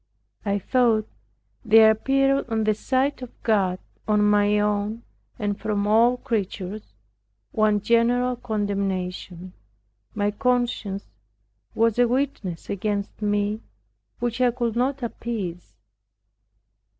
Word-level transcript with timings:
I 0.43 0.57
thought 0.57 1.07
there 1.63 1.91
appeared 1.91 2.49
on 2.49 2.63
the 2.63 2.73
side 2.73 3.21
of 3.21 3.29
God, 3.43 3.77
on 4.07 4.23
my 4.23 4.57
own, 4.57 5.03
and 5.37 5.59
from 5.59 5.85
all 5.85 6.17
creatures, 6.17 6.95
one 7.51 7.81
general 7.81 8.35
condemnation, 8.35 9.53
my 10.15 10.31
conscience 10.31 11.05
was 11.75 11.99
a 11.99 12.07
witness 12.07 12.67
against 12.67 13.21
me, 13.21 13.61
which 14.17 14.41
I 14.41 14.49
could 14.49 14.75
not 14.75 15.03
appease. 15.03 15.75